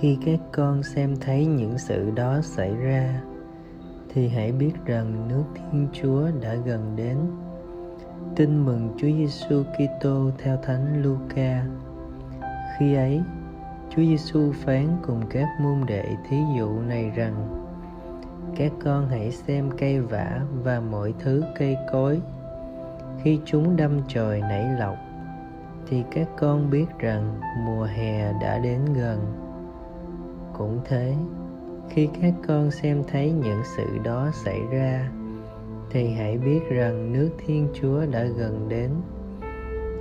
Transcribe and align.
khi 0.00 0.18
các 0.24 0.38
con 0.52 0.82
xem 0.82 1.16
thấy 1.20 1.46
những 1.46 1.78
sự 1.78 2.10
đó 2.10 2.40
xảy 2.42 2.76
ra 2.76 3.20
thì 4.08 4.28
hãy 4.28 4.52
biết 4.52 4.72
rằng 4.86 5.28
nước 5.28 5.44
Thiên 5.54 5.88
Chúa 5.92 6.28
đã 6.42 6.54
gần 6.54 6.96
đến. 6.96 7.16
Tin 8.36 8.64
mừng 8.64 8.88
Chúa 8.96 9.08
Giêsu 9.08 9.62
Kitô 9.62 10.30
theo 10.38 10.56
Thánh 10.62 11.02
Luca. 11.02 11.64
Khi 12.78 12.94
ấy, 12.94 13.22
Chúa 13.90 14.02
Giêsu 14.02 14.52
phán 14.52 14.86
cùng 15.06 15.22
các 15.30 15.46
môn 15.60 15.86
đệ 15.86 16.04
thí 16.28 16.36
dụ 16.58 16.80
này 16.80 17.10
rằng: 17.10 17.64
Các 18.56 18.72
con 18.84 19.08
hãy 19.08 19.30
xem 19.30 19.70
cây 19.78 20.00
vả 20.00 20.40
và 20.64 20.80
mọi 20.80 21.14
thứ 21.18 21.44
cây 21.58 21.76
cối. 21.92 22.20
Khi 23.22 23.40
chúng 23.44 23.76
đâm 23.76 24.00
chồi 24.08 24.40
nảy 24.40 24.78
lọc, 24.78 24.96
thì 25.86 26.02
các 26.10 26.28
con 26.38 26.70
biết 26.70 26.86
rằng 26.98 27.40
mùa 27.66 27.84
hè 27.84 28.32
đã 28.32 28.58
đến 28.58 28.80
gần. 28.94 29.49
Cũng 30.60 30.80
thế, 30.84 31.14
khi 31.90 32.08
các 32.22 32.34
con 32.48 32.70
xem 32.70 33.02
thấy 33.08 33.32
những 33.32 33.62
sự 33.76 33.98
đó 34.04 34.30
xảy 34.32 34.60
ra 34.72 35.10
thì 35.90 36.12
hãy 36.12 36.38
biết 36.38 36.60
rằng 36.70 37.12
nước 37.12 37.30
thiên 37.38 37.68
chúa 37.74 38.06
đã 38.06 38.24
gần 38.24 38.68
đến. 38.68 38.90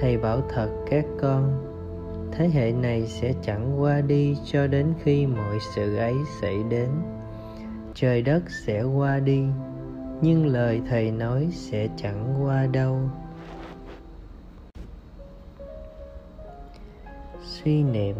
Thầy 0.00 0.18
bảo 0.18 0.40
thật 0.48 0.68
các 0.90 1.04
con 1.20 1.52
thế 2.32 2.48
hệ 2.48 2.72
này 2.72 3.06
sẽ 3.06 3.34
chẳng 3.42 3.80
qua 3.80 4.00
đi 4.00 4.36
cho 4.44 4.66
đến 4.66 4.86
khi 5.02 5.26
mọi 5.26 5.58
sự 5.74 5.96
ấy 5.96 6.14
xảy 6.40 6.62
đến. 6.70 6.88
Trời 7.94 8.22
đất 8.22 8.42
sẽ 8.66 8.82
qua 8.82 9.18
đi 9.18 9.44
nhưng 10.20 10.46
lời 10.46 10.80
thầy 10.90 11.10
nói 11.10 11.48
sẽ 11.52 11.88
chẳng 11.96 12.34
qua 12.42 12.66
đâu. 12.66 12.98
Suy 17.42 17.82
niệm 17.82 18.16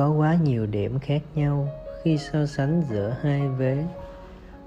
có 0.00 0.10
quá 0.10 0.36
nhiều 0.42 0.66
điểm 0.66 0.98
khác 0.98 1.22
nhau 1.34 1.68
khi 2.02 2.18
so 2.18 2.46
sánh 2.46 2.82
giữa 2.90 3.16
hai 3.22 3.48
vế. 3.48 3.84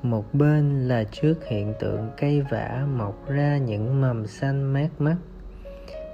Một 0.03 0.34
bên 0.34 0.88
là 0.88 1.03
trước 1.03 1.45
hiện 1.48 1.73
tượng 1.80 2.12
cây 2.17 2.42
vả 2.42 2.86
mọc 2.98 3.28
ra 3.28 3.58
những 3.58 4.02
mầm 4.02 4.28
xanh 4.28 4.73
mát 4.73 4.89
mắt. 5.00 5.16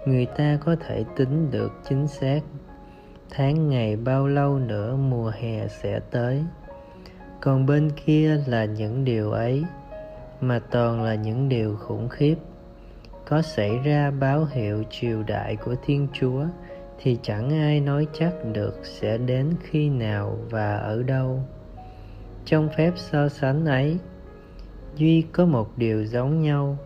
Người 0.06 0.26
ta 0.26 0.58
có 0.66 0.76
thể 0.88 1.04
tính 1.16 1.52
được 1.52 1.72
chính 1.90 2.08
xác, 2.08 2.40
tháng 3.30 3.70
ngày 3.70 3.96
bao 3.96 4.28
lâu 4.28 4.60
nữa 4.60 4.96
mùa 4.96 5.32
hè 5.36 5.68
sẽ 5.68 6.00
tới. 6.12 6.44
Còn 7.42 7.66
bên 7.66 7.92
kia 8.06 8.44
là 8.48 8.66
những 8.66 9.06
điều 9.06 9.32
ấy, 9.32 9.64
mà 10.42 10.60
toàn 10.60 11.04
là 11.04 11.16
những 11.16 11.50
điều 11.50 11.76
khủng 11.76 12.10
khiếp. 12.10 12.36
Có 13.28 13.42
xảy 13.42 13.78
ra 13.78 14.12
báo 14.12 14.48
hiệu 14.52 14.84
triều 14.90 15.24
đại 15.24 15.56
của 15.56 15.76
thiên 15.86 16.08
chúa 16.14 16.46
thì 17.02 17.18
chẳng 17.22 17.50
ai 17.50 17.80
nói 17.80 18.08
chắc 18.14 18.34
được 18.54 18.80
sẽ 18.84 19.18
đến 19.18 19.54
khi 19.62 19.90
nào 19.90 20.38
và 20.50 20.76
ở 20.76 21.04
đâu. 21.04 21.44
Trong 22.46 22.70
phép 22.78 22.92
so 22.96 23.30
sánh 23.30 23.66
ấy, 23.66 23.98
duy 24.96 25.26
có 25.32 25.46
một 25.46 25.78
điều 25.78 26.06
giống 26.06 26.42
nhau, 26.42 26.78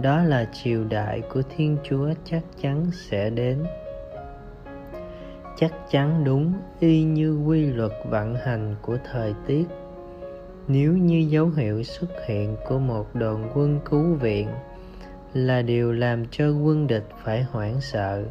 đó 0.00 0.22
là 0.22 0.48
triều 0.52 0.84
đại 0.84 1.22
của 1.32 1.42
thiên 1.56 1.76
chúa 1.84 2.08
chắc 2.24 2.42
chắn 2.62 2.90
sẽ 2.92 3.30
đến. 3.30 3.64
Chắc 5.56 5.72
chắn 5.90 6.24
đúng, 6.24 6.52
y 6.80 7.02
như 7.02 7.44
quy 7.46 7.66
luật 7.66 7.92
vận 8.10 8.34
hành 8.34 8.74
của 8.82 8.96
thời 9.12 9.34
tiết. 9.46 9.64
Nếu 10.68 10.92
như 10.92 11.26
dấu 11.30 11.48
hiệu 11.48 11.82
xuất 11.82 12.26
hiện 12.26 12.56
của 12.68 12.78
một 12.78 13.14
đoàn 13.14 13.50
quân 13.54 13.80
cứu 13.84 14.14
viện 14.14 14.48
là 15.34 15.62
điều 15.62 15.92
làm 15.92 16.26
cho 16.30 16.50
quân 16.50 16.86
địch 16.86 17.08
phải 17.24 17.42
hoảng 17.42 17.80
sợ 17.80 18.24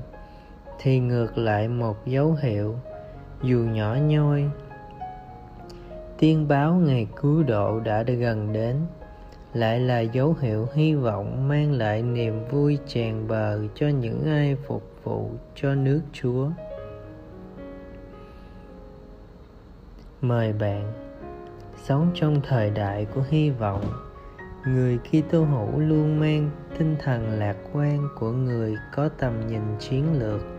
thì 0.80 1.00
ngược 1.00 1.38
lại 1.38 1.68
một 1.68 2.06
dấu 2.06 2.38
hiệu, 2.42 2.76
dù 3.44 3.58
nhỏ 3.58 3.96
nhoi. 3.96 4.50
Tiên 6.18 6.48
báo 6.48 6.74
ngày 6.74 7.08
cứu 7.22 7.44
độ 7.44 7.80
đã 7.80 8.04
gần 8.04 8.54
đến, 8.54 8.76
lại 9.54 9.80
là 9.80 10.00
dấu 10.00 10.36
hiệu 10.42 10.68
hy 10.74 10.96
vọng 10.96 11.48
mang 11.48 11.72
lại 11.72 12.02
niềm 12.04 12.46
vui 12.52 12.78
tràn 12.88 13.28
bờ 13.28 13.60
cho 13.76 13.88
những 13.88 14.26
ai 14.26 14.56
phục 14.68 14.84
vụ 15.04 15.32
cho 15.56 15.76
nước 15.76 16.02
chúa. 16.14 16.50
Mời 20.22 20.54
bạn, 20.54 20.94
sống 21.84 22.12
trong 22.14 22.42
thời 22.48 22.70
đại 22.70 23.06
của 23.06 23.24
hy 23.30 23.50
vọng, 23.50 23.84
người 24.68 24.98
Kitô 24.98 25.44
hữu 25.44 25.80
luôn 25.80 26.20
mang 26.20 26.50
tinh 26.78 26.96
thần 27.00 27.40
lạc 27.40 27.56
quan 27.74 28.08
của 28.20 28.32
người 28.32 28.76
có 28.96 29.10
tầm 29.10 29.48
nhìn 29.48 29.62
chiến 29.80 30.20
lược. 30.20 30.55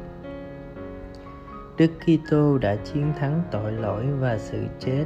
Đức 1.78 1.90
Kitô 2.00 2.58
đã 2.58 2.76
chiến 2.76 3.12
thắng 3.18 3.42
tội 3.50 3.72
lỗi 3.72 4.06
và 4.06 4.38
sự 4.38 4.66
chết 4.80 5.04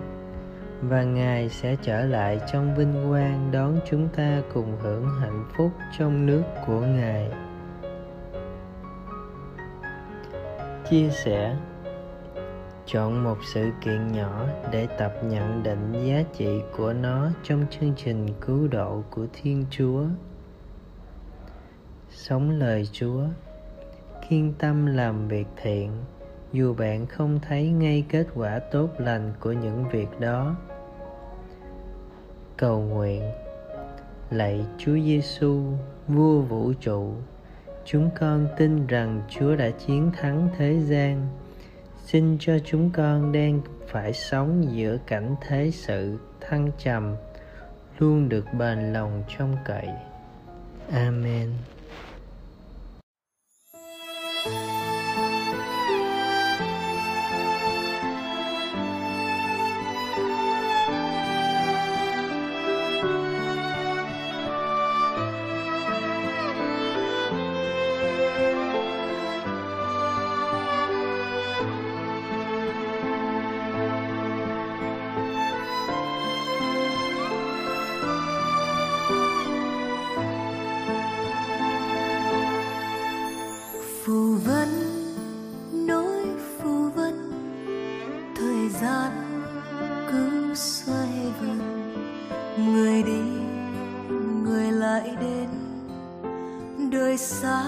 và 0.83 1.03
Ngài 1.03 1.49
sẽ 1.49 1.77
trở 1.83 2.05
lại 2.05 2.41
trong 2.53 2.75
vinh 2.75 3.09
quang 3.09 3.51
đón 3.53 3.81
chúng 3.91 4.09
ta 4.09 4.43
cùng 4.55 4.77
hưởng 4.81 5.09
hạnh 5.21 5.45
phúc 5.57 5.71
trong 5.99 6.27
nước 6.27 6.43
của 6.67 6.81
Ngài. 6.81 7.31
Chia 10.91 11.11
sẻ 11.11 11.57
Chọn 12.87 13.25
một 13.25 13.39
sự 13.55 13.71
kiện 13.81 14.13
nhỏ 14.13 14.47
để 14.73 14.87
tập 14.87 15.15
nhận 15.25 15.63
định 15.63 15.93
giá 16.07 16.23
trị 16.37 16.61
của 16.77 16.93
nó 16.93 17.31
trong 17.43 17.65
chương 17.71 17.93
trình 17.97 18.27
cứu 18.41 18.69
độ 18.69 19.03
của 19.11 19.27
Thiên 19.33 19.65
Chúa. 19.71 20.05
Sống 22.11 22.51
lời 22.51 22.89
Chúa, 22.93 23.23
kiên 24.29 24.55
tâm 24.59 24.87
làm 24.87 25.29
việc 25.29 25.47
thiện 25.57 25.91
dù 26.53 26.75
bạn 26.75 27.07
không 27.07 27.41
thấy 27.49 27.71
ngay 27.71 28.05
kết 28.09 28.27
quả 28.35 28.59
tốt 28.59 28.89
lành 28.99 29.33
của 29.41 29.53
những 29.53 29.85
việc 29.93 30.21
đó. 30.21 30.57
Cầu 32.57 32.81
nguyện, 32.81 33.23
lạy 34.31 34.65
Chúa 34.79 34.95
Giêsu 34.95 35.63
vua 36.09 36.41
vũ 36.41 36.73
trụ, 36.81 37.13
chúng 37.85 38.11
con 38.21 38.47
tin 38.57 38.87
rằng 38.87 39.23
Chúa 39.29 39.57
đã 39.57 39.71
chiến 39.71 40.11
thắng 40.21 40.49
thế 40.59 40.79
gian. 40.81 41.29
Xin 42.05 42.37
cho 42.41 42.59
chúng 42.65 42.91
con 42.91 43.33
đang 43.33 43.61
phải 43.89 44.13
sống 44.13 44.77
giữa 44.77 44.99
cảnh 45.07 45.35
thế 45.41 45.71
sự 45.71 46.19
thăng 46.41 46.71
trầm, 46.79 47.17
luôn 47.99 48.29
được 48.29 48.45
bền 48.59 48.93
lòng 48.93 49.23
trong 49.39 49.57
cậy. 49.65 49.89
Amen. 50.93 51.51
Người 92.67 93.03
đi, 93.03 93.23
người 94.45 94.73
lại 94.73 95.17
đến. 95.21 95.49
đời 96.91 97.17
xa 97.19 97.63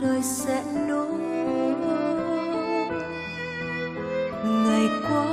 đời 0.00 0.22
sẽ 0.22 0.64
nối. 0.88 1.18
Ngày 4.44 4.88
qua 5.08 5.26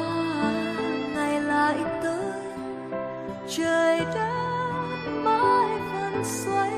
ngày 1.16 1.42
lại 1.42 1.78
tới. 2.04 2.34
Trời 3.48 4.00
đất 4.00 4.34
mãi 5.24 5.80
vẫn 5.94 6.24
xoay. 6.24 6.72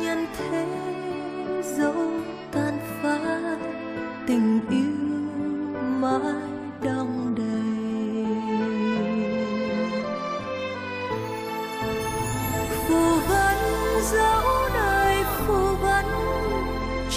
Nhân 0.00 0.26
thế 0.38 0.66
dẫu 1.76 1.94
tan 2.52 2.78
phai 3.02 3.56
tình 4.26 4.60
yêu 4.70 5.08
mãi 6.00 6.47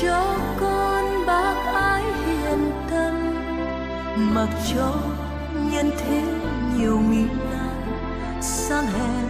cho 0.02 0.38
con 0.60 1.26
bác 1.28 1.56
ái 1.74 2.04
hiền 2.04 2.72
tâm 2.90 3.14
mặc 4.36 4.50
cho 4.74 4.94
nhân 5.72 5.92
thế 5.98 6.24
nhiều 6.78 7.00
nguy 7.08 7.24
nan 7.24 8.42
sang 8.42 8.86
hèn 8.86 9.26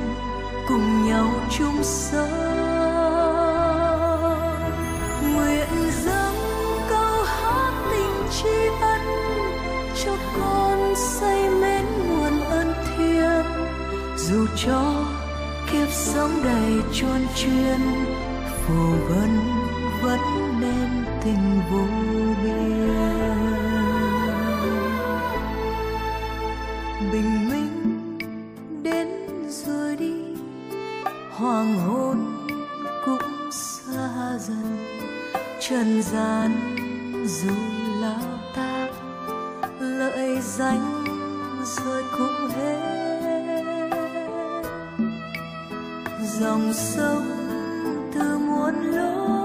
cùng 0.67 1.07
nhau 1.07 1.27
chung 1.57 1.83
sống. 1.83 2.29
Nguyện 5.33 5.91
dâng 6.03 6.35
câu 6.89 7.23
hát 7.25 7.71
tình 7.91 8.29
tri 8.31 8.67
ân 8.81 9.01
cho 10.05 10.11
con 10.39 10.93
say 10.95 11.49
mến 11.49 11.85
nguồn 12.09 12.41
ân 12.49 12.73
thiên 12.85 13.43
dù 14.17 14.45
cho 14.65 15.05
kiếp 15.71 15.87
sống 15.91 16.31
đầy 16.43 16.81
chôn 16.93 17.27
chuyên, 17.35 17.79
phù 18.67 18.83
vân 19.09 19.39
vẫn 20.01 20.40
trần 35.71 36.01
gian 36.01 36.51
dù 37.25 37.55
lao 38.01 38.39
tác 38.55 38.87
lợi 39.79 40.41
danh 40.41 41.03
rồi 41.63 42.03
cũng 42.11 42.49
hết. 42.49 42.79
Dòng 46.39 46.73
sông 46.73 47.25
từ 48.13 48.37
muôn 48.37 48.75
lối 48.81 49.40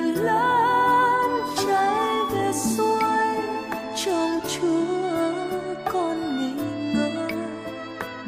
biển 0.00 0.14
lớn 0.24 1.30
chảy 1.66 2.14
về 2.32 2.52
xuôi, 2.52 3.42
trong 4.04 4.40
chúa 4.48 5.32
con 5.92 6.38
nghỉ 6.38 6.52
ngơi 6.94 7.32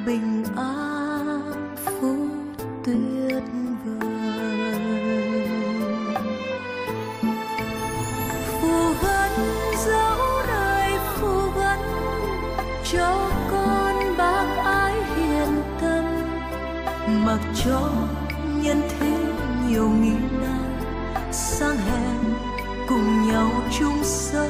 bình 0.07 0.45
an 0.57 1.77
phúc 1.85 2.29
tuyệt 2.85 3.43
vời. 3.85 4.11
Phù 8.61 8.93
vấn 9.03 9.31
dấu 9.87 10.19
đời 10.49 10.91
phù 11.15 11.51
vấn 11.51 11.79
cho 12.93 13.31
con 13.51 14.17
bác 14.19 14.47
ái 14.65 14.95
hiền 15.17 15.63
tâm 15.81 16.05
mặc 17.25 17.41
cho 17.65 17.91
nhân 18.63 18.83
thế 18.99 19.17
nhiều 19.69 19.89
nghi 19.89 20.17
nan 20.43 20.72
sang 21.33 21.77
hèn 21.77 22.35
cùng 22.89 23.29
nhau 23.29 23.51
chung 23.79 24.05
sống 24.05 24.49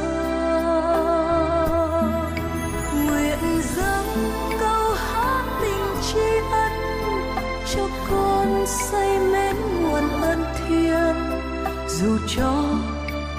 nguyện 3.06 3.38
dâng 3.76 4.32
câu 4.61 4.94
hát 4.94 5.44
tình 5.62 6.02
tri 6.02 6.20
ân 6.50 6.73
cho 7.75 7.88
con 8.11 8.64
say 8.67 9.19
mến 9.19 9.56
nguồn 9.82 10.20
ân 10.23 10.44
thiêng 10.58 11.43
dù 11.88 12.19
cho 12.37 12.64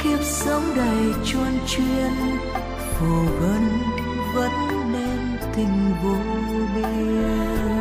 kiếp 0.03 0.19
sống 0.23 0.63
đầy 0.75 1.13
chuôn 1.25 1.59
chuyên, 1.67 2.11
phù 2.99 3.15
vân 3.39 3.69
vẫn 4.33 4.51
nên 4.91 5.37
tình 5.55 5.93
vô 6.03 6.15
biên. 6.75 7.72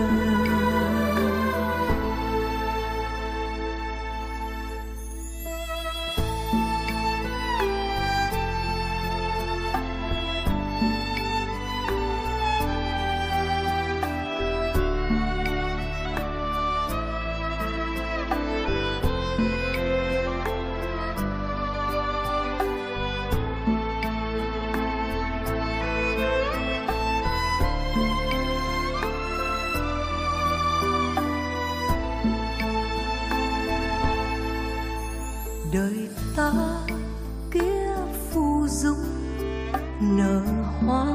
Hoa 40.80 41.06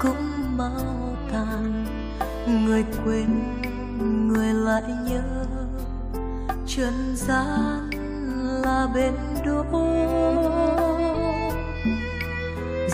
cũng 0.00 0.56
mau 0.56 1.16
tàn. 1.32 1.86
Người 2.46 2.84
quên, 3.04 3.28
người 4.28 4.54
lại 4.54 4.82
nhớ. 5.08 5.22
Trần 6.66 7.16
gian 7.16 7.90
là 8.64 8.88
bên 8.94 9.14
đỗ. 9.44 9.64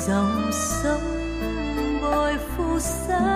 Dòng 0.07 0.51
sông 0.53 1.01
bồi 2.03 2.35
phù 2.57 2.79
sa 2.79 3.36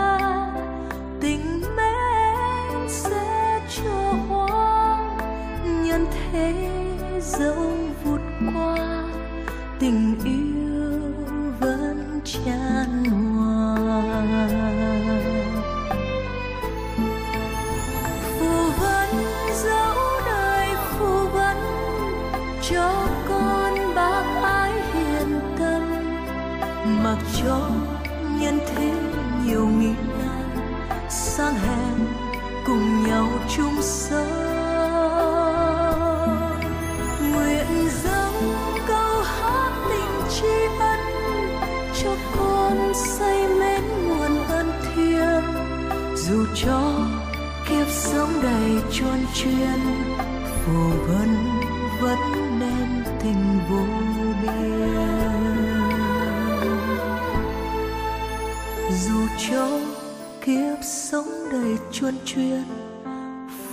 thế 28.75 28.93
nhiều 29.45 29.67
nghìn 29.67 29.97
nan 30.19 30.51
sang 31.11 31.55
hẹn 31.55 32.07
cùng 32.67 33.03
nhau 33.07 33.29
chung 33.57 33.83
sống 33.83 34.61
nguyện 37.33 37.89
dâng 38.03 38.55
câu 38.87 39.23
hát 39.23 39.73
tình 39.91 40.29
tri 40.31 40.79
ân 40.81 41.01
cho 42.03 42.17
con 42.39 42.93
say 42.95 43.49
mến 43.49 43.83
nguồn 44.09 44.45
ân 44.49 44.73
thiên 44.83 45.43
dù 46.17 46.45
cho 46.55 47.07
kiếp 47.69 47.87
sống 47.89 48.31
đầy 48.43 48.83
chuôn 48.93 49.27
chuyên, 49.35 49.81
phù 50.65 50.91
vân 51.07 51.50
kiếp 60.51 60.79
sống 60.83 61.29
đầy 61.53 61.79
chuôn 61.93 62.15
chuyên 62.25 62.63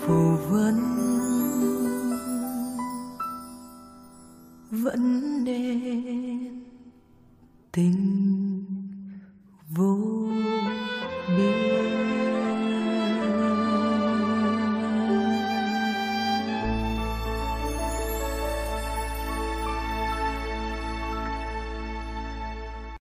phù 0.01 0.35
vân 0.49 0.75
vẫn 4.71 5.43
nên 5.43 6.63
tình 7.71 8.26